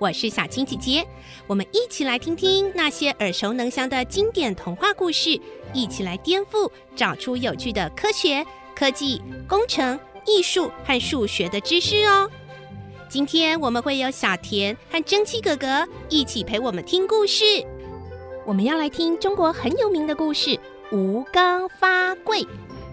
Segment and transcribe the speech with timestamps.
[0.00, 1.06] 我是小青姐姐，
[1.46, 5.38] 我们一起来听听那些耳熟能详的经典童话故事，
[5.74, 8.42] 一起来颠覆，找出有趣的科学、
[8.74, 12.30] 科技、工程、艺术和数学的知识哦。
[13.10, 17.44] 今天我们会有小田和蒸汽哥哥一起陪我们听故事。
[18.46, 20.48] 我们要来听中国很有名的故事
[20.92, 22.40] 《吴刚伐桂》。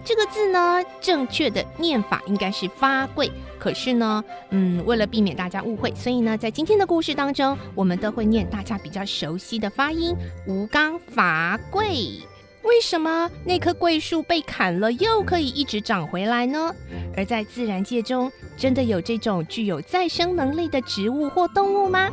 [0.04, 3.30] 这个字呢，正确的念法应该是“发桂”。
[3.58, 10.14] 可是呢，嗯，为了避免大家误会，所以呢，在今天的故事当中，我们都会念大家比较熟悉的发音
[10.46, 12.20] “吴刚伐桂”。
[12.62, 16.74] 为什么那棵桂树被砍了又可以一直长回来呢？
[17.16, 22.10] 而在自然界中，真的有这种具有再生能力的植物或动物吗？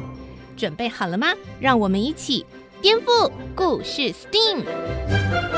[0.55, 1.27] 准备好了吗？
[1.59, 2.45] 让我们一起
[2.81, 5.54] 颠覆故事 STEAM。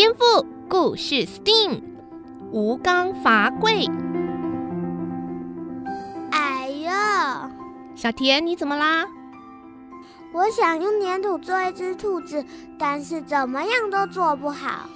[0.00, 1.82] 颠覆故事 STEAM，
[2.52, 3.86] 吴刚伐桂。
[6.30, 6.90] 哎呦，
[7.94, 9.04] 小田，你怎么啦？
[10.32, 12.42] 我想用粘土做一只兔子，
[12.78, 14.88] 但是怎么样都做不好。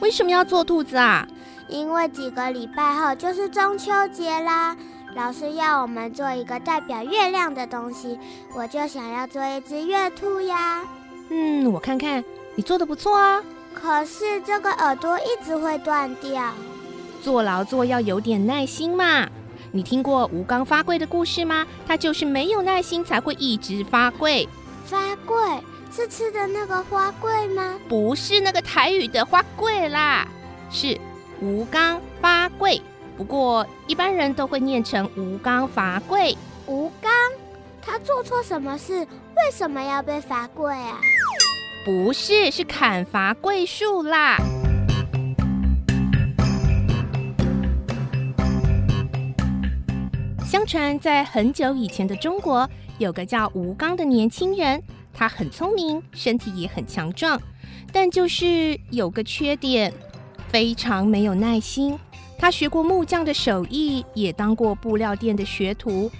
[0.00, 1.24] 为什么要做兔子啊？
[1.68, 4.76] 因为几个礼拜后就是中秋节啦，
[5.14, 8.18] 老师要我们做一个代表月亮的东西，
[8.52, 10.82] 我就想要做一只月兔呀。
[11.28, 12.24] 嗯，我看看，
[12.56, 13.40] 你做的不错啊。
[13.74, 16.52] 可是这个耳朵一直会断掉。
[17.22, 19.28] 做劳作要有点耐心嘛。
[19.70, 21.66] 你听过吴刚发贵的故事吗？
[21.86, 24.48] 他就是没有耐心才会一直发贵。
[24.84, 25.36] 发贵
[25.92, 27.78] 是吃的那个花贵吗？
[27.88, 30.26] 不是那个台语的花贵啦，
[30.70, 30.98] 是
[31.40, 32.80] 吴刚发贵。
[33.16, 36.36] 不过一般人都会念成吴刚罚跪。
[36.66, 37.12] 吴刚，
[37.82, 38.94] 他做错什么事？
[39.36, 41.00] 为什么要被罚跪啊？
[41.84, 44.36] 不是，是砍伐桂树啦。
[50.44, 52.68] 相传在很久以前的中国，
[52.98, 54.82] 有个叫吴刚的年轻人，
[55.14, 57.40] 他很聪明，身体也很强壮，
[57.92, 59.92] 但就是有个缺点，
[60.48, 61.98] 非常没有耐心。
[62.38, 66.10] 他学过木匠的手艺，也当过布料店的学徒，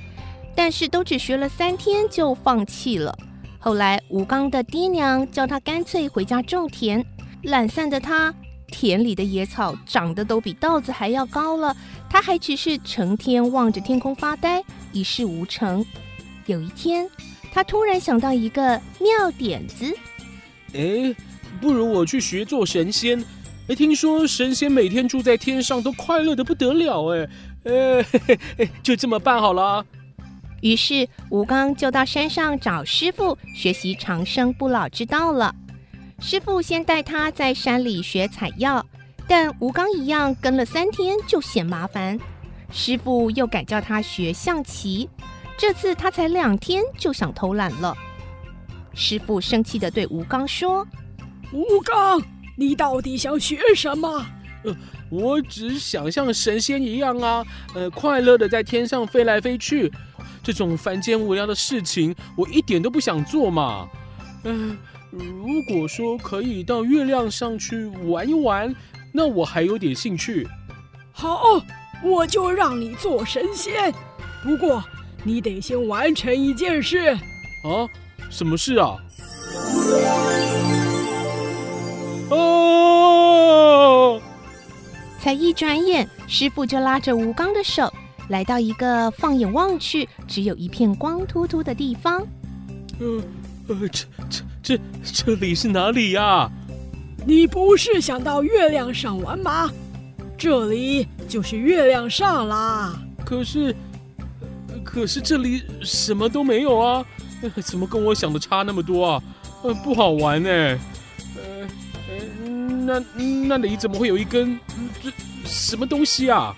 [0.55, 3.17] 但是都只学了三天就放弃了。
[3.61, 7.05] 后来，吴刚的爹娘叫他干脆回家种田。
[7.43, 8.35] 懒散的他，
[8.69, 11.77] 田里的野草长得都比稻子还要高了，
[12.09, 15.85] 他还只是成天望着天空发呆，一事无成。
[16.47, 17.09] 有一天，
[17.53, 19.93] 他突然想到一个妙点子：
[20.73, 21.15] 哎，
[21.61, 23.23] 不如我去学做神仙。
[23.69, 27.07] 哎，听说神仙每天住在天上都快乐得不得了。
[27.09, 27.29] 哎，
[28.57, 29.85] 哎，就这么办好了。
[30.61, 35.55] 于是吴刚就到山上找师傅学习长生不老之道了。
[36.21, 38.85] 师傅先带他在山里学采药，
[39.29, 42.19] 但吴刚一样跟了三天就嫌麻烦。
[42.71, 45.09] 师傅又改叫他学象棋，
[45.57, 47.97] 这次他才两天就想偷懒了。
[48.95, 50.85] 师傅生气地对吴刚说
[51.53, 52.21] ：“吴刚，
[52.57, 54.27] 你到底想学什么？”
[54.65, 54.77] 呃，
[55.09, 59.91] 我只想像神仙一样啊，呃，快乐地在天上飞来飞去。
[60.49, 63.87] 这种凡间无聊的事情，我一点都不想做嘛。
[64.45, 64.79] 嗯、
[65.13, 68.75] 呃，如果说可以到月亮上去玩一玩，
[69.13, 70.49] 那我还有点兴趣。
[71.13, 71.63] 好，
[72.03, 73.93] 我就让你做神仙。
[74.43, 74.83] 不过，
[75.23, 77.09] 你得先完成一件事。
[77.09, 77.87] 啊？
[78.31, 78.97] 什么事啊？
[82.31, 84.19] 哦！
[85.21, 87.93] 才一转眼，师傅就拉着吴刚的手。
[88.29, 92.27] 来到一个放眼望去只有一片光秃秃的地方。
[93.01, 93.23] 呃
[93.69, 96.51] 呃，这这这这里是哪里呀？
[97.27, 99.71] 你不是想到月亮上玩吗？
[100.39, 102.99] 这里就是月亮上啦。
[103.25, 103.75] 可是，
[104.85, 107.05] 可是这里什么都没有啊！
[107.63, 109.23] 怎么跟我想的差那么多啊？
[109.63, 110.49] 呃，不好玩呢。
[110.49, 110.79] 呃
[112.09, 112.49] 呃，
[112.87, 113.01] 那
[113.47, 114.59] 那里怎么会有一根
[115.03, 115.13] 这
[115.45, 116.57] 什么东西啊？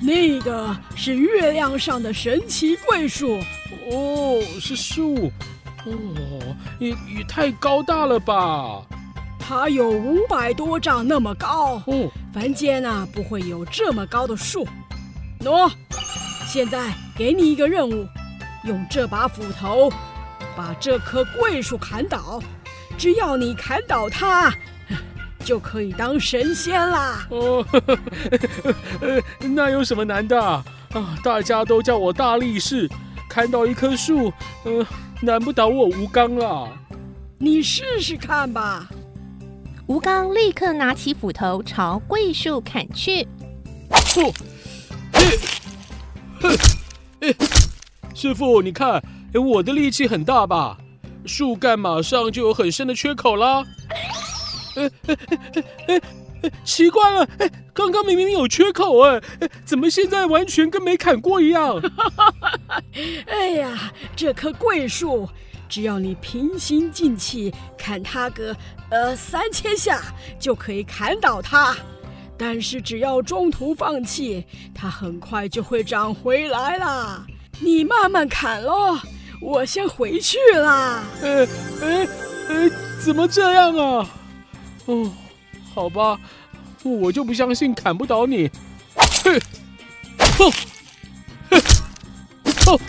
[0.00, 3.38] 那个是月亮上的神奇桂树
[3.90, 5.30] 哦，是树
[5.84, 8.82] 哦，也也太高大了吧！
[9.38, 14.66] 它有五百多丈那么高哦，凡间啊不会有这么高的树。
[15.40, 15.70] 喏，
[16.46, 18.06] 现在给你一个任务，
[18.64, 19.90] 用这把斧头
[20.56, 22.42] 把这棵桂树砍倒。
[22.96, 24.52] 只要你砍倒它，
[25.44, 27.26] 就可以当神仙啦。
[27.30, 27.64] 哦，
[29.40, 30.64] 那有什么难的啊？
[31.22, 32.88] 大家都叫我大力士，
[33.28, 34.32] 砍到一棵树，
[34.64, 34.86] 呃，
[35.20, 36.68] 难不倒我吴刚啦。
[37.38, 38.88] 你试试看吧。
[39.86, 43.26] 吴刚立刻拿起斧头朝桂树砍去。
[43.90, 44.32] 哦，
[45.12, 45.38] 嘿，
[46.40, 46.56] 哼，
[47.20, 47.34] 哎，
[48.14, 49.02] 师傅，你看，
[49.32, 50.76] 哎，我的力气很大吧？
[51.26, 53.64] 树干马上就有很深的缺口啦。
[54.76, 55.58] 哎哎哎
[55.88, 56.00] 哎
[56.42, 59.20] 哎，奇怪了，哎，刚刚明明有缺口哎，
[59.64, 61.78] 怎么现在完全跟没砍过一样？
[63.26, 65.28] 哎呀，这棵桂树，
[65.68, 68.56] 只要你平心静气砍它个
[68.90, 70.00] 呃三千下，
[70.38, 71.76] 就可以砍倒它。
[72.38, 74.42] 但是只要中途放弃，
[74.74, 77.22] 它很快就会长回来啦。
[77.60, 78.98] 你慢慢砍喽，
[79.42, 81.04] 我先回去啦。
[81.22, 81.46] 哎
[81.82, 82.08] 哎
[82.48, 82.70] 哎，
[83.04, 84.08] 怎么这样啊？
[84.86, 85.10] 哦，
[85.74, 86.18] 好吧，
[86.82, 88.50] 我就不相信砍不倒你。
[88.96, 89.40] 哼，
[90.18, 90.50] 哼，
[91.50, 91.60] 哼，
[92.66, 92.80] 哼。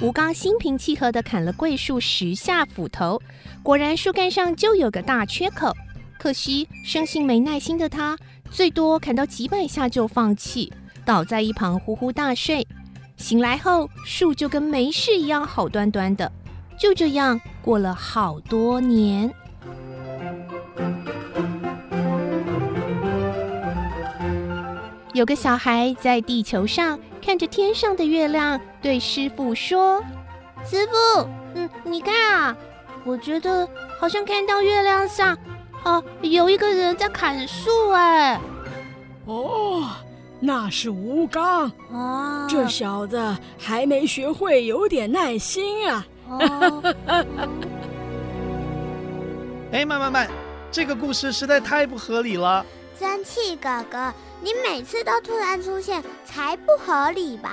[0.00, 3.20] 吴刚心平气和的砍了桂树十下斧头。
[3.62, 5.72] 果然树干上就有个大缺口，
[6.18, 8.18] 可惜生性没耐心的他，
[8.50, 10.72] 最多砍到几百下就放弃，
[11.04, 12.66] 倒在一旁呼呼大睡。
[13.16, 16.32] 醒来后，树就跟没事一样好端端的。
[16.76, 19.32] 就这样过了好多年。
[25.14, 30.02] 有个小孩在地球上看着天上的月亮，对师傅说
[30.64, 32.56] ：“师傅，嗯，你看啊。”
[33.04, 33.68] 我觉得
[33.98, 35.36] 好像看到月亮上，
[35.84, 38.40] 哦、啊，有一个人在砍树哎。
[39.24, 39.82] 哦，
[40.38, 46.06] 那是吴刚啊，这小子还没学会有点耐心啊。
[46.38, 46.94] 哦。
[49.72, 50.28] 哎，慢慢慢，
[50.70, 52.64] 这个故事实在太不合理了。
[52.98, 57.50] 蒸汽哥哥，你每次都突然出现，才不合理吧？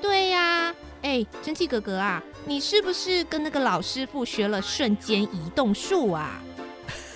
[0.00, 0.74] 对呀。
[1.02, 6.40] 哎，蒸汽哥哥啊，你是不是跟那个老师傅学了瞬间移动术啊？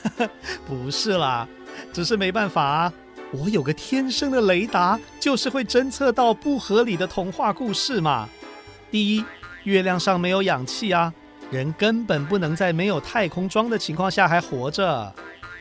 [0.67, 1.49] 不是啦，
[1.93, 2.93] 只是没办法啊。
[3.33, 8.29] 我有个天生的雷达，就是会侦测到不合理的童话故事嘛。
[8.91, 9.25] 第一，
[9.65, 11.13] 月亮上没有氧气啊，
[11.51, 15.13] 人根本不能在没有太空装的情况下还活着。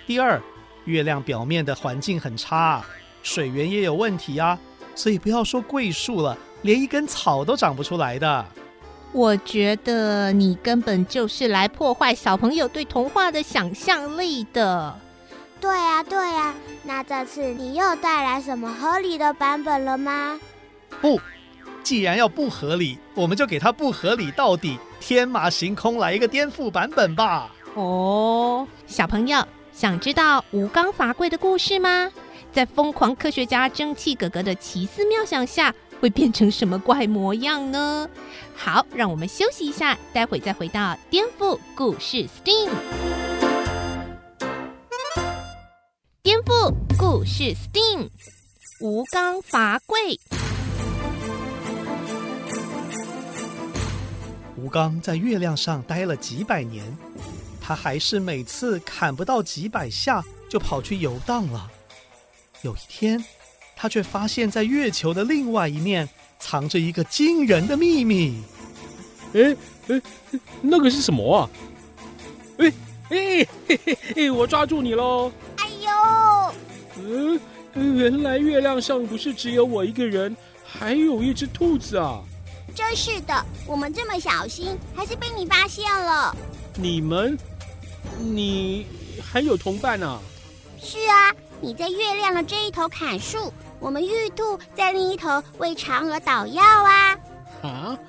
[0.07, 0.41] 第二，
[0.85, 2.83] 月亮表面的环境很差，
[3.21, 4.57] 水源也有问题啊，
[4.95, 6.37] 所以不要说桂树了。
[6.63, 8.45] 连一根草都长不出来的，
[9.13, 14.93] 我觉得你根本就是来破坏小朋友对童话的想象力的。
[15.61, 16.53] 对呀，对呀，
[16.83, 20.37] 那这次你又带来什么合理的版本了吗？
[20.99, 21.17] 不，
[21.89, 27.49] 既然要不合理，我们就给它不合理到底，天马行空来一个颠覆版本吧。
[27.73, 29.43] 哦，小朋友
[29.73, 32.11] 想知道吴刚伐桂的故事吗？
[32.53, 38.07] 在疯狂科学家蒸汽哥哥的奇思妙想下，会变成什么怪模样呢？
[38.55, 42.69] 好，让我们休息一下，待会再回到颠覆故事 STEAM。
[46.21, 48.09] 颠覆故事 STEAM，
[48.79, 50.19] 吴刚伐桂。
[54.69, 56.85] 吴刚在月亮上待了几百年，
[57.59, 61.67] 他还是每次砍不到几百下就跑去游荡了。
[62.61, 63.25] 有一天，
[63.75, 66.07] 他却发现，在月球的另外一面
[66.37, 68.43] 藏着一个惊人的秘密。
[69.33, 69.57] 哎
[69.87, 69.99] 哎，
[70.61, 71.49] 那个是什么啊？
[72.59, 72.71] 哎
[73.09, 75.31] 哎嘿嘿嘿，我抓住你喽！
[75.55, 76.53] 哎呦！
[77.01, 77.39] 嗯，
[77.97, 82.21] 原来月亮上不是只有我一个人，还有一只兔子啊！
[82.73, 86.35] 真是的，我们这么小心，还是被你发现了。
[86.75, 87.37] 你们，
[88.17, 88.87] 你
[89.21, 90.19] 还有同伴啊？
[90.81, 91.33] 是啊。
[91.61, 97.19] 你在月亮的这一头砍树，我们玉兔在另一头为嫦娥捣药啊！
[97.61, 97.99] 啊，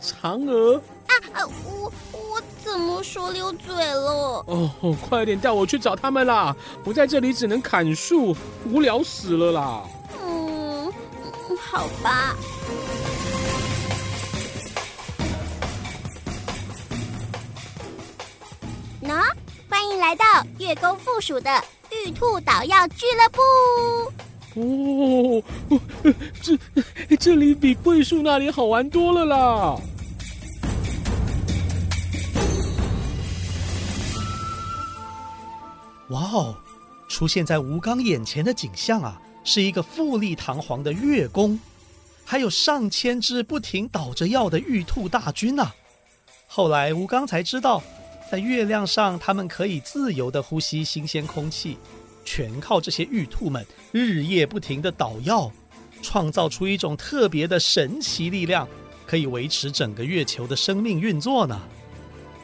[0.00, 1.44] 嫦娥啊啊！
[1.66, 4.42] 我我怎么说溜嘴了？
[4.46, 6.56] 哦，快点带我去找他们啦！
[6.82, 8.34] 不在这里只能砍树，
[8.72, 9.82] 无聊死了啦！
[10.24, 10.90] 嗯，
[11.60, 12.34] 好吧。
[19.04, 19.22] 喏，
[19.68, 20.24] 欢迎来到
[20.58, 21.50] 月宫附属的。
[22.06, 23.42] 玉兔捣药俱乐部。
[24.56, 25.42] 哦，
[26.40, 26.58] 这
[27.16, 29.78] 这里比桂树那里好玩多了啦！
[36.08, 36.56] 哇哦，
[37.06, 41.60] 出现在吴刚眼前的景象啊，是一个富丽堂皇的月宫，
[42.24, 45.74] 还有上千只不停倒着药的玉兔大军啊！
[46.46, 47.82] 后来吴刚才知道，
[48.34, 51.78] 在月亮上，他们可以自由地呼吸新鲜空气，
[52.24, 55.48] 全靠这些玉兔们日夜不停地捣药，
[56.02, 58.68] 创造出一种特别的神奇力量，
[59.06, 61.62] 可以维持整个月球的生命运作呢。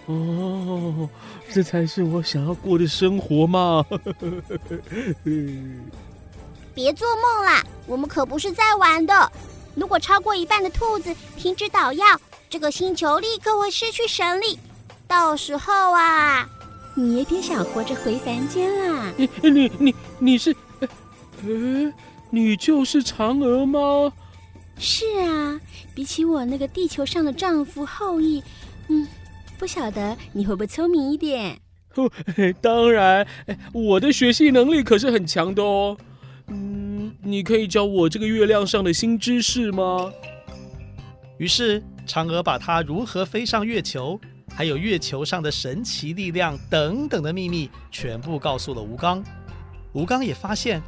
[0.07, 1.11] 哦，
[1.53, 3.85] 这才是我想要过的生活嘛！
[6.73, 9.33] 别做梦啦，我们可不是在玩的。
[9.75, 12.07] 如果超过一半的兔子停止捣药，
[12.49, 14.57] 这个星球立刻会失去神力。
[15.11, 16.49] 到时候啊，
[16.95, 19.13] 你也别想活着回凡间啦！
[19.17, 20.55] 你你你你是，
[21.43, 21.93] 呃，
[22.31, 24.13] 你就是嫦娥吗？
[24.79, 25.61] 是啊，
[25.97, 28.41] 比起我那个地球上的丈夫后羿，
[28.87, 29.09] 嗯。
[29.59, 31.59] 不晓得你会不会聪明一点？
[31.97, 32.09] 哦，
[32.63, 33.27] 当然，
[33.75, 35.97] 我的学习能力可是很强的哦。
[36.47, 40.11] 嗯，你可以教我这个月亮上的新知识吗？
[41.37, 44.19] 于是，嫦娥把她如何飞上月球，
[44.61, 49.25] 还有月球上的神奇力量等等的秘密，全部告诉了吴刚。
[49.95, 50.83] 吴刚也发现，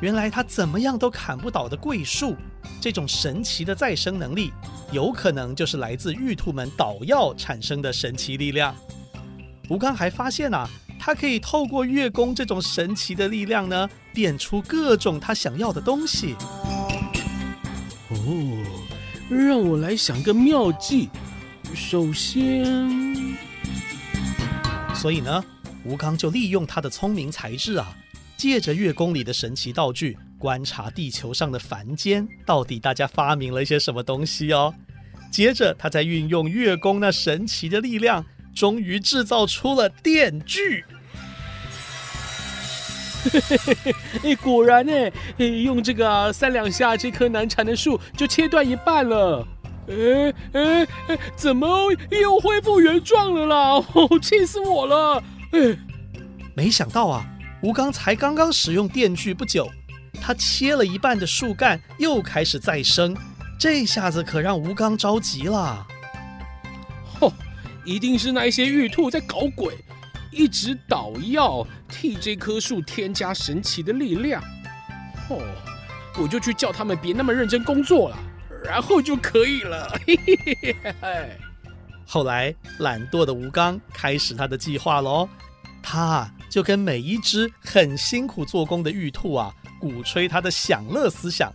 [0.00, 2.36] 原来他怎么样都砍不倒的桂树。
[2.80, 4.52] 这种神奇的再生能力，
[4.92, 8.72] 有可能就是来自玉兔们捣药产生的神奇力量。
[9.68, 16.36] 吴刚还发现啊，他可以透过月宫这种神奇的力量呢，变出各种他想要的东西。
[18.08, 18.64] 哦，
[19.28, 21.08] 让我来想个妙计。
[21.74, 23.05] 首先，
[24.98, 25.44] 所以呢，
[25.84, 27.96] 吴刚就利用他的聪明才智啊，
[28.36, 30.16] 借着月宫里的神奇道具。
[30.38, 34.74] 观察地球上的凡间，到底大家发明了一些什么东西哦？
[35.30, 38.22] 接着，他再运用月宫那神奇的力量，
[38.54, 40.84] 终于制造出了电锯。
[44.22, 49.46] 哎，果然呢，用这个、啊、三两下，这棵难缠的树就切断一半了。
[49.88, 53.84] 哎哎哎，怎么又恢复原状了啦？
[53.94, 55.22] 哦， 气死我了！
[55.52, 55.78] 哎，
[56.54, 57.24] 没想到啊，
[57.62, 59.70] 吴刚才刚刚使用电锯不久。
[60.20, 63.14] 他切了一半的树干又开始再生，
[63.60, 65.86] 这下子可让吴刚着急了。
[67.20, 67.32] 吼，
[67.84, 69.76] 一定是那些玉兔在搞鬼，
[70.32, 74.42] 一直捣药，替这棵树添加神奇的力量。
[75.28, 75.38] 哦，
[76.18, 78.18] 我就去叫他们别那么认真工作了，
[78.64, 79.88] 然后就可以了。
[80.06, 81.30] 嘿嘿嘿。
[82.04, 85.28] 后来，懒惰的吴刚开始他的计划喽。
[85.82, 89.52] 他就跟每一只很辛苦做工的玉兔啊。
[89.78, 91.52] 鼓吹他的享乐思想，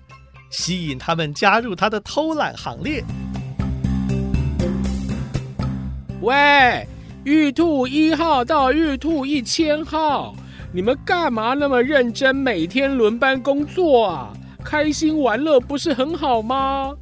[0.50, 3.04] 吸引他们加入他的偷懒行列。
[6.22, 6.88] 喂，
[7.24, 10.36] 玉兔一号到玉兔一千号，
[10.72, 14.34] 你们干嘛那么认真，每天轮班工作啊？
[14.64, 16.94] 开心玩乐不是很好吗？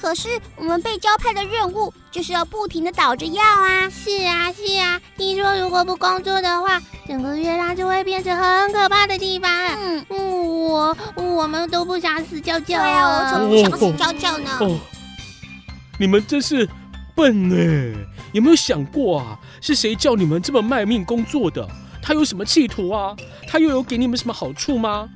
[0.00, 3.90] 可是我们被交派的任务就是要不停的倒着药啊！
[3.90, 9.50] 是啊，是啊，听说如果不工作的话，整个月亮就会变成很可怕的地方。
[9.76, 12.64] 嗯嗯，我我们都不想死翘翘。
[12.66, 14.50] 对啊，我才不想死翘翘呢。
[14.60, 14.80] 哦，哦，
[15.98, 16.66] 你们真是
[17.14, 17.94] 笨呢！
[18.32, 19.38] 有没有想过啊？
[19.60, 21.68] 是谁叫你们这么卖命工作的？
[22.00, 23.14] 他有什么企图啊？
[23.46, 25.10] 他又有给你们什么好处吗？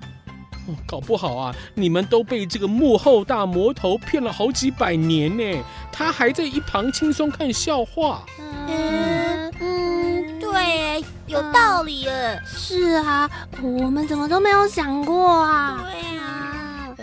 [0.66, 8.24] 哦， 搞不好啊，你们都被这个幕后大魔头骗了好几百年呢，他还在一旁轻松看笑话。
[8.68, 12.06] 嗯嗯，对，有道理。
[12.44, 13.30] 是啊，
[13.62, 15.84] 我们怎么都没有想过啊？
[15.84, 16.94] 对啊，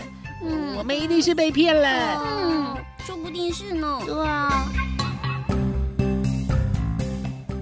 [0.44, 2.22] 嗯，我们一定是被骗了。
[2.24, 4.00] 嗯，说不定是呢。
[4.06, 4.65] 对啊。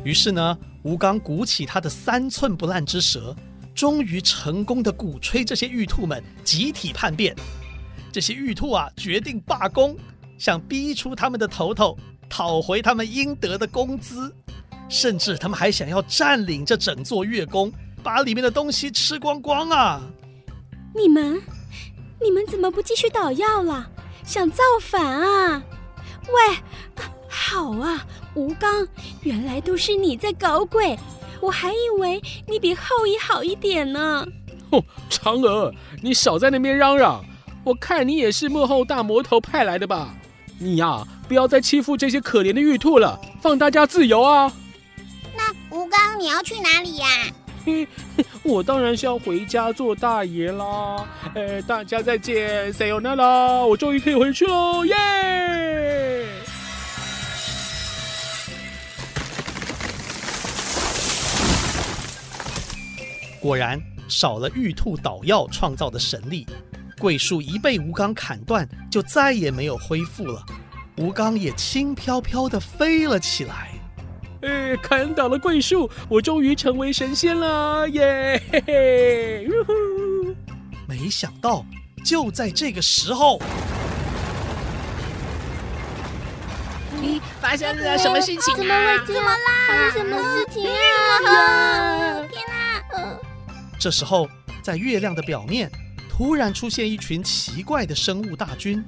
[0.04, 3.36] 于是呢，吴刚鼓起他的三寸不烂之舌。
[3.80, 7.34] 终于成功的鼓吹这些玉兔们集体叛变，
[8.12, 9.96] 这些玉兔啊决定罢工，
[10.38, 11.98] 想逼出他们的头头，
[12.30, 14.36] 讨回他们应得的工资，
[14.90, 17.72] 甚至他们还想要占领这整座月宫，
[18.04, 20.02] 把里面的东西吃光光啊！
[20.94, 21.42] 你们，
[22.22, 23.90] 你们怎么不继续捣药了？
[24.26, 25.64] 想造反啊？
[26.28, 26.58] 喂，
[27.30, 28.06] 好啊，
[28.36, 28.86] 吴刚，
[29.22, 31.00] 原来都是你在搞鬼。
[31.42, 34.26] 我还以为你比后羿好一点呢。
[34.72, 37.24] 哦，嫦娥，你少在那边嚷嚷！
[37.64, 40.14] 我看你也是幕后大魔头派来的吧？
[40.58, 44.52] 你呀、啊，不要再欺负这些可怜的玉兔了，放大家自由啊！
[45.36, 47.32] 那吴刚，你要去哪里呀、啊？
[48.44, 51.08] 我当然是要回家做大爷啦！
[51.36, 53.64] 哎，大家再见，See you 啦！
[53.64, 54.96] 我终于可以回去喽，耶、
[63.40, 66.46] 果然，少了玉兔捣药创造的神力，
[66.98, 70.44] 桂树一被吴刚砍断，就再也没有恢复了。
[70.98, 73.70] 吴刚也轻飘飘地飞了起来。
[74.42, 77.88] 哎，砍倒了桂树，我终于成为神仙了！
[77.90, 79.48] 耶嘿嘿！
[80.86, 81.66] 没想到，
[82.04, 83.40] 就在这个时候，
[87.02, 89.04] 咦发生了什么事情啊？
[89.06, 89.38] 怎么啦？
[89.68, 90.70] 发生什么事情啊？
[92.30, 92.59] 天哪！
[93.80, 94.30] 这时候，
[94.62, 95.72] 在月亮的表面，
[96.10, 98.84] 突然出现一群奇怪的生物大军，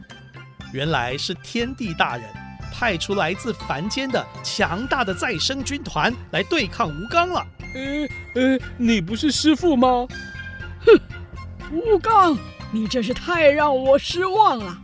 [0.74, 2.26] 原来是天帝大人。
[2.74, 7.46] 派出来自凡间的强大的再生军团来对抗吴刚了。
[7.76, 10.08] 呃呃，你不是师傅吗？
[10.86, 11.00] 哼，
[11.72, 12.36] 吴刚，
[12.72, 14.76] 你真是太让我失望了。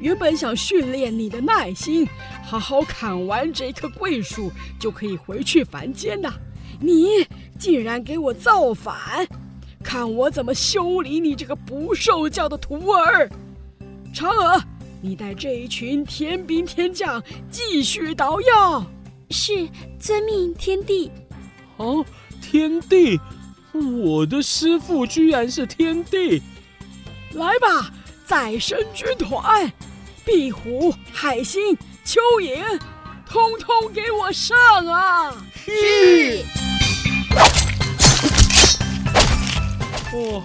[0.00, 2.08] 原本想训练你的耐心，
[2.42, 6.32] 好好砍完这棵桂树就可以回去凡间的，
[6.80, 7.26] 你
[7.58, 9.26] 竟然给我造反，
[9.82, 13.28] 看我怎么修理你这个不受教的徒儿！
[14.14, 14.62] 嫦娥。
[15.04, 17.20] 你带这一群天兵天将
[17.50, 18.86] 继续捣药。
[19.30, 21.10] 是，遵命天帝。
[21.78, 22.04] 哦，
[22.40, 23.18] 天帝，
[24.04, 26.40] 我的师父居然是天帝！
[27.32, 27.90] 来吧，
[28.24, 29.72] 再生军团，
[30.24, 32.78] 壁虎、海星、蚯蚓，
[33.26, 35.34] 通通给我上啊！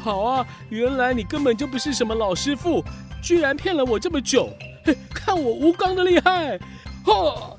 [0.04, 2.84] 好啊，原来你根本就不是什么老师傅。
[3.20, 4.54] 居然骗了我这么久！
[4.86, 6.58] 嘿，看我吴刚的厉害！
[7.04, 7.58] 哈！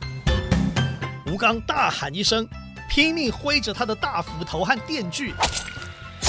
[1.26, 2.48] 吴刚大喊一声，
[2.88, 5.34] 拼命挥着他的大斧头和电锯，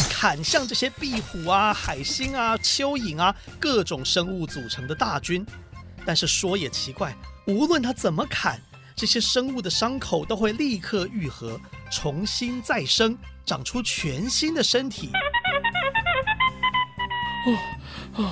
[0.10, 5.46] 砍向这些壁虎啊、海星啊、蚯蚓啊各种生物组成的大军。
[6.04, 8.60] 但是说也奇怪，无论他怎么砍，
[8.96, 11.58] 这些生物的伤口都会立刻愈合，
[11.90, 15.12] 重新再生，长出全新的身体。
[17.46, 17.58] 哦
[18.16, 18.30] 哦。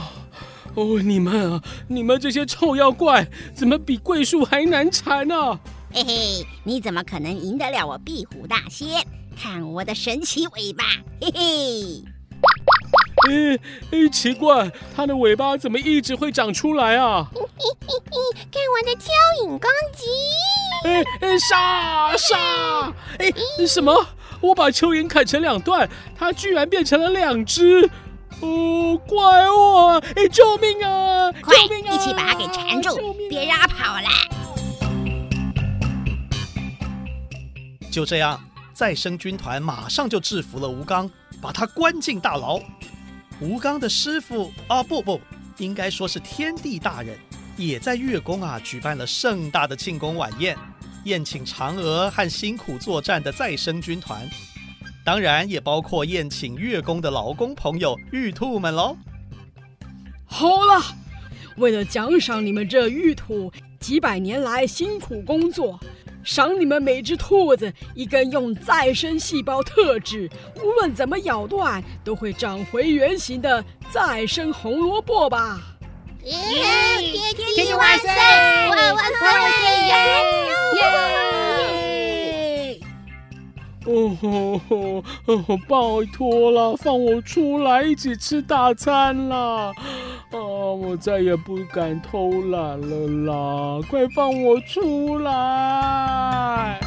[0.76, 5.36] 哦，你们啊，你们这些臭妖怪，怎么比桂树还难缠呢？
[5.36, 5.60] 啊？
[5.92, 9.04] 嘿嘿，你怎么可能赢得了我壁虎大仙？
[9.36, 10.84] 看我的神奇尾巴！
[11.20, 12.04] 嘿嘿。
[13.28, 13.60] 哎
[13.92, 17.28] 哎，奇怪，它的尾巴怎么一直会长出来啊？
[17.34, 18.18] 嘿嘿嘿，
[18.52, 19.10] 看我的蚯
[19.42, 20.06] 蚓攻击！
[20.84, 22.94] 哎哎，杀杀！
[23.18, 23.34] 哎，
[23.66, 24.06] 什么？
[24.42, 27.90] 我把蚯蚓砍成两段，它居然变成了两只。
[28.42, 29.98] 哦，怪物！
[30.16, 31.32] 哎，救命啊！
[31.42, 31.96] 快，救命啊！
[31.96, 34.08] 一起把他给缠住，别让它跑了。
[37.92, 38.40] 就这样，
[38.74, 41.10] 再生军团马上就制服了吴刚，
[41.42, 42.60] 把他关进大牢。
[43.40, 45.20] 吴刚的师傅啊，不不，
[45.58, 47.18] 应该说是天帝大人，
[47.56, 50.56] 也在月宫啊举办了盛大的庆功晚宴，
[51.06, 54.30] 宴请嫦娥和辛苦作战的再生军团。
[55.08, 58.98] 当然也包括宴请月宫的劳工朋友玉兔们喽。
[60.26, 60.84] 好了，
[61.56, 65.80] 为了奖赏你们这玉兔几百年来辛苦工作，
[66.26, 70.30] 赏你们每只兔子一根用再生细胞特制，
[70.62, 75.78] 无论怎么咬断都会长回原形的再生红萝卜吧！
[76.26, 76.34] 耶！
[77.56, 78.10] 天帝万岁！
[78.10, 79.88] 万万岁！
[79.88, 81.27] 耶！
[83.88, 85.04] 哦吼吼！
[85.28, 85.78] 哦，拜
[86.12, 89.72] 托了，放我出来一起吃大餐啦！
[90.32, 93.08] 啊，我再也不敢偷懒了
[93.80, 93.80] 啦！
[93.90, 96.80] 快放我出来！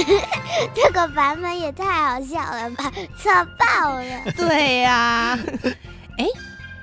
[0.72, 4.04] 这个版本也太好笑了吧，扯爆了！
[4.36, 5.38] 对呀、啊，
[6.18, 6.26] 哎，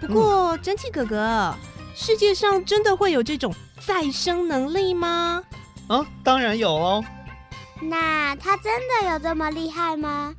[0.01, 1.55] 不过蒸汽哥哥，
[1.99, 3.51] 世界上真的会有这种？
[3.79, 5.43] 再生能力吗？
[5.87, 7.03] 啊，当然有哦。
[7.81, 10.35] 那它真的有这么厉害吗？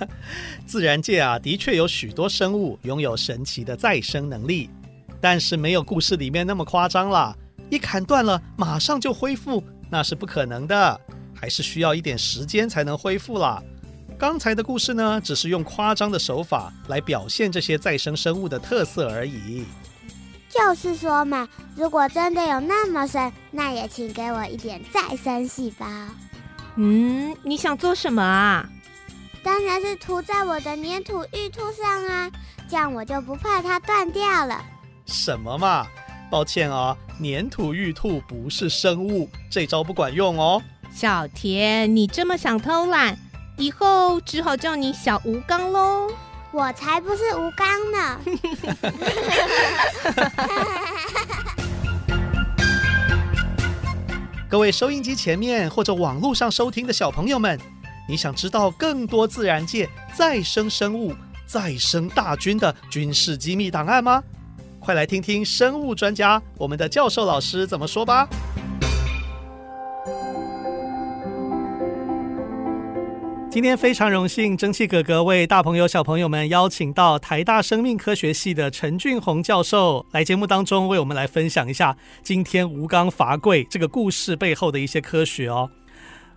[0.66, 4.70] 自然界啊，的确有许多生物拥有神奇的再生能力，
[5.20, 7.36] 但是没有故事里面那么夸张啦。
[7.68, 10.98] 一砍断了，马上就恢复，那是不可能的，
[11.34, 13.62] 还是需要一点时间才能恢复啦。
[14.18, 19.66] 刚才的故事呢，只是用夸张的手法来表现这些再生生物的特色而已。
[20.56, 25.86] 就是说嘛，如果真的有那么神，那也请给我一点再生细胞。
[26.76, 28.68] 嗯，你想做什么啊？
[29.42, 32.30] 当然是涂在我的粘土玉兔上啊，
[32.68, 34.64] 这样我就不怕它断掉了。
[35.06, 35.86] 什么嘛？
[36.30, 40.62] 抱歉啊，粘土玉兔不是生物，这招不管用哦。
[40.92, 43.18] 小田，你这么想偷懒，
[43.56, 46.10] 以后只好叫你小吴刚喽。
[46.54, 48.20] 我才不是吴刚呢！
[54.48, 57.58] 各位收音机前面或者网络上收听的小朋友们，
[58.08, 61.12] 你想知道更多自然界再生生物、
[61.44, 64.22] 再生大军的军事机密档案吗？
[64.78, 68.28] 快来听听生物专家我们的教授老师怎么说吧。
[73.54, 85.70] 今天非常荣幸，蒸汽哥哥为大朋友小朋友们邀请到台大生命科学系的陈俊宏教授来节目当中，为我们来分享一下今天吴刚伐桂这个故事背后的一些科学哦。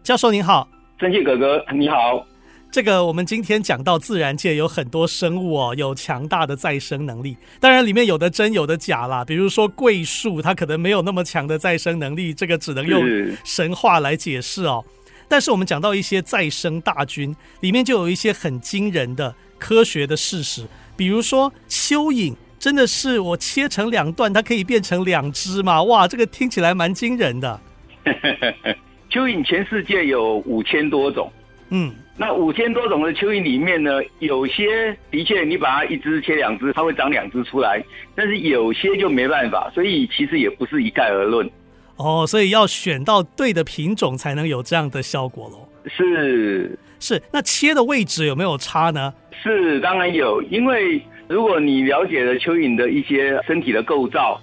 [0.03, 2.23] 教授您好，蒸汽哥哥你好。
[2.69, 9.25] 这个我们今天讲到自然界有很多生物哦，有强大的再生能力，当然里面有的真有的假啦。
[9.25, 13.03] 比如说桂树，它可能没有那么强的再生能力，这个只能用
[13.43, 14.85] 神话来解释哦。
[15.27, 25.83] 但是我们讲到一些再生大军，里面就有一些很惊人的科学的事实，比如说蚯蚓真的是我切成两段，它可以变成两只吗？
[25.83, 27.59] 哇，这个听起来蛮惊人的。
[29.11, 31.31] 蚯蚓全世界有五千多种，
[31.69, 37.83] 嗯，那五千多种的蚯蚓里面呢，有些的确你把它一只切两只，它会长两只出来，
[38.15, 41.49] 但是有些就没办法，所以其实也不是一概而论。
[41.97, 45.67] 哦，所以要选到对的品种才能有这样的效果喽。
[45.89, 49.13] 是是，那切的位置有没有差呢？
[49.43, 54.39] 是，当然有，因为如果你了解了蚯蚓的一些身体的构造，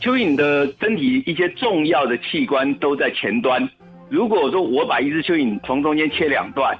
[0.00, 3.68] 蚯蚓的身体一些重要的器官都在前端。
[4.08, 6.76] 如果说我把一只蚯蚓从中间切两段，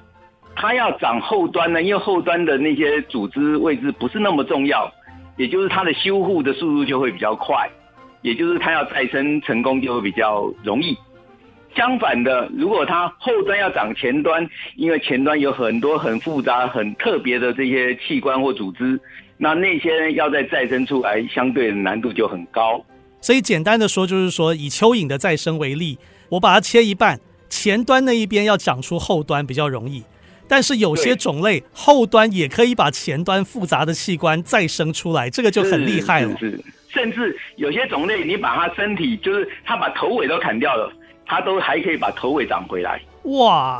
[0.54, 4.92] 它要长后端呢，因为后端的那些组织位置不是那么重要，
[5.36, 7.68] 也就是它的修护的速度就会比较快。
[8.22, 10.96] 也就是它要再生成功就会比较容易。
[11.74, 19.00] 相反的，如果它后端要长前端，因为前端有很多很复杂、很特别的这些器官或组织，
[19.38, 22.84] 那那些要再再生出来，相对的难度就很高。
[23.22, 30.02] 所以简单的说，就是说以蚯蚓的再生为例，我把它切一半，前端那一边要长出后端比较容易，
[30.46, 36.36] 但是有些种类后端也可以把前端复杂的器官再生出来，这个就很厉害了。
[36.38, 40.92] 是是是甚至有些种类，你把它身体，就是它把头尾都砍掉了，
[41.26, 43.00] 它都还可以把头尾长回来。
[43.24, 43.78] 哇，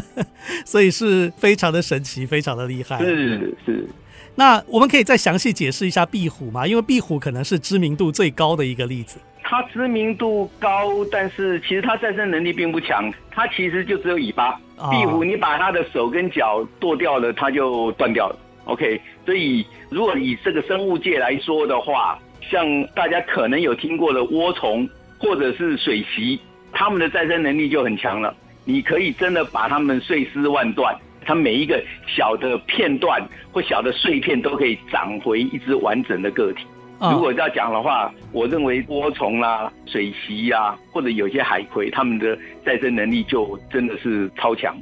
[0.66, 2.98] 所以是非常的神奇，非常的厉害。
[2.98, 3.88] 是是。
[4.34, 6.66] 那我们可以再详细解释一下壁虎吗？
[6.66, 9.18] 因为壁虎可能是知名度最高的一个例子。
[9.42, 14.58] 它知名度高，但是其实它再生能力并不强，它其实就只有尾巴。
[14.78, 14.90] 哦。
[14.90, 18.38] 壁虎，你把它的手跟脚剁掉了，它就断掉了。
[18.64, 22.18] OK，所以如果以这个生物界来说的话，
[22.50, 26.38] 像大家可能有听过的涡虫或者是水螅，
[26.72, 28.34] 它们的再生能力就很强了。
[28.64, 33.20] 你可以真的把它们碎尸万段，它每一个小的片段
[33.52, 36.64] 或小的碎片都可以长回一只完整的个体。
[37.00, 44.76] 如果要讲的话，我认为涡虫啦、水螅啊，或者有些海葵，它们的再生能力就真的是超强。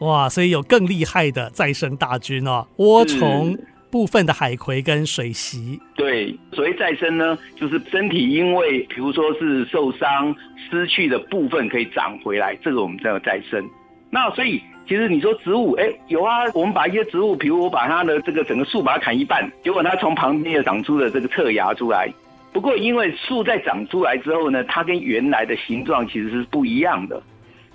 [0.00, 3.56] 哇，所以有更厉害的再生大军哦，涡虫。
[3.90, 10.34] 部分的海葵跟水螅，对，所谓再生呢，就是身体因为比如说是受伤
[10.70, 13.68] 失去的部分可以长回来，这个我们叫再生。
[14.10, 22.12] 那所以其实你说植物，哎，有啊，我们把一些植物，比如我把它的这个整个树把它砍一半，结果它从旁边长出了这个侧芽出来。
[22.52, 27.22] 不过因为树在长出来之后呢，它跟原来的形状其实是不一样的。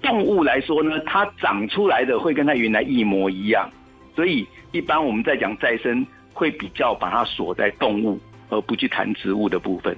[0.02, 3.70] 动物来说呢，它长出来的会跟它原来一模一样。
[4.16, 9.96] 所以，一般我们在讲再生，会比较把它锁在动物，而不去谈植物的部分。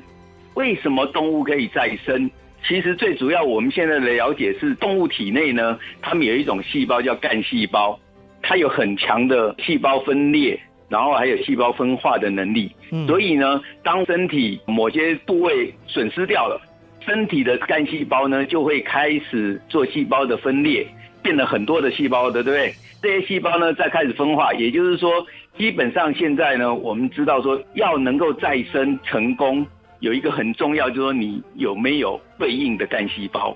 [0.56, 2.30] 为什么动物可以再生？
[2.68, 7.98] 其实最主要，我们现在的了解是，动物体内呢，它们有一种细胞叫干细胞，
[8.42, 12.72] 它有很强的细胞分裂，然后还有细胞分化的能力。
[13.06, 16.60] 所以呢，当身体某些部位损失掉了，
[17.06, 20.88] 身体的干细胞呢，就会开始做细胞的分裂，
[21.22, 22.74] 变了很多的细胞的，对不对？
[23.02, 25.12] 这些细胞呢，在开始分化，也就是说，
[25.58, 29.66] 基本上现在呢，我们知道说，要能够再生成功，
[30.00, 33.56] 有一个很重要，就是说你有没有对应的干细胞。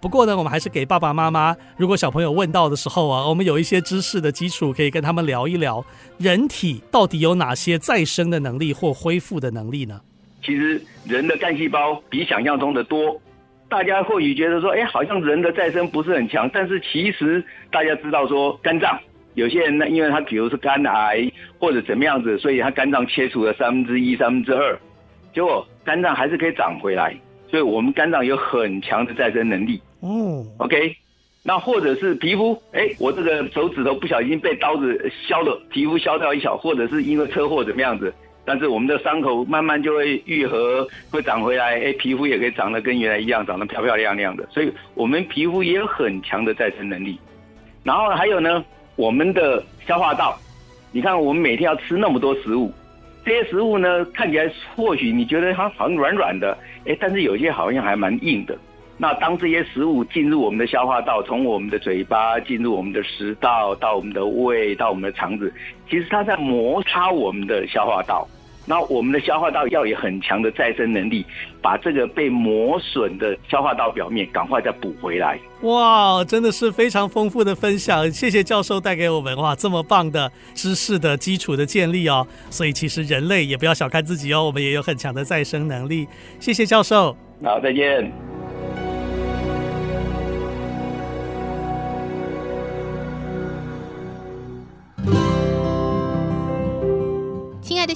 [0.00, 5.84] 不过呢，我们还是给爸爸妈妈，如果小朋友问到的时候啊，我们有一些知识的基础，可以跟他们聊一聊，
[6.18, 10.00] 人体到底有哪些再生的能力或恢复的能力呢？
[10.44, 13.20] 其实人的干细胞比想象中的多。
[13.72, 19.00] 大家或许觉得说，哎，好像人的再生不是很强，但是其实大家知道说，肝脏
[19.32, 21.26] 有些人呢，因为他比如是肝癌
[21.58, 24.78] 或者怎么样子，所以他肝脏切除了三分之一、三分之二，
[25.32, 27.16] 结果肝脏还是可以长回来，
[27.48, 29.80] 所以我们肝脏有很强的再生能力。
[30.00, 30.94] 哦，OK，
[31.42, 38.12] 那或者是皮肤，哎，我这个手指头不小心被刀子削了，皮肤削掉一小，或者是因为车祸怎么样子，
[38.44, 44.46] 但是我们的伤口慢慢就会愈合，会长回来，哎，皮肤也可以长得跟原来一样，长得漂漂亮亮的。
[44.50, 47.18] 所以，我们皮肤也有很强的再生能力。
[47.84, 48.64] 然后还有呢，
[48.96, 50.36] 我们的消化道，
[50.90, 52.72] 你看我们每天要吃那么多食物，
[53.24, 58.58] 这些食物呢，看起来或许你觉得它好像软软的，哎，但是有些好像还蛮硬的。
[59.02, 65.52] 那当这些食物进入我们的消化道，从我们的嘴巴进入我们的食道，到我们的胃，到我们的肠子，
[65.90, 68.28] 其实它在摩擦我们的消化道。
[68.64, 71.26] 那我们的消化道要有很强的再生能力，
[71.60, 75.36] 把这个被磨损的消化道表面赶快再补回来。
[75.62, 82.24] 哇，真的是非常丰富的分享，谢谢教授带给我们哇这么棒的知识的基础的建立哦。
[82.50, 86.06] 所以其实人类也不要小看自己哦，我们也有很强的再生能力。
[86.38, 87.16] 谢谢教授。
[87.42, 88.31] 好，再见。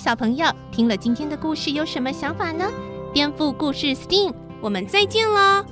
[0.06, 2.64] 小朋友，听了今天的故事有什么想法呢？
[3.12, 5.64] 颠覆故事 STEAM，我们再见喽！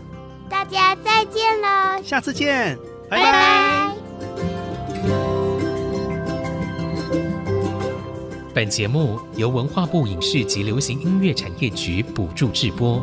[0.51, 2.77] 大家再见喽，下次见，
[3.09, 3.23] 拜拜。
[3.23, 3.95] 拜拜。
[8.53, 13.01] 本节目由文化部影视及流行音乐产业局补助制播。